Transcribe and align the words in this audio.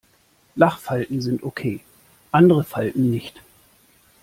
Lachfalten 0.55 1.21
sind 1.21 1.43
okay, 1.43 1.79
andere 2.31 2.63
Falten 2.63 3.11
nicht. 3.11 3.39